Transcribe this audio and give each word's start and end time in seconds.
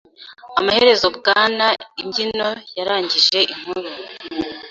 Amaherezo 0.59 1.05
Bwana 1.17 1.65
Imbyino 2.01 2.49
yarangije 2.77 3.39
inkuru. 3.53 3.89